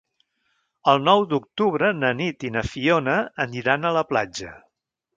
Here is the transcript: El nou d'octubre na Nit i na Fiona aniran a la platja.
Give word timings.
El 0.93 1.03
nou 1.07 1.25
d'octubre 1.33 1.91
na 1.99 2.11
Nit 2.23 2.49
i 2.51 2.53
na 2.57 2.65
Fiona 2.73 3.21
aniran 3.49 3.87
a 3.93 3.97
la 4.01 4.07
platja. 4.13 4.61